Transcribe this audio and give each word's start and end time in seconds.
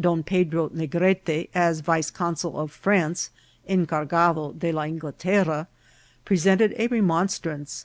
Don 0.00 0.22
Pedro 0.22 0.70
Negrete, 0.70 1.50
as 1.54 1.80
vice 1.80 2.10
consul 2.10 2.58
of 2.58 2.72
France, 2.72 3.28
Encargado 3.68 4.58
de 4.58 4.72
la 4.72 4.84
Ingelterra, 4.84 5.66
presented 6.24 6.72
a 6.78 6.86
remonstrance. 6.86 7.84